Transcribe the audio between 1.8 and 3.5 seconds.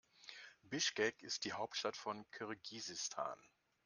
von Kirgisistan.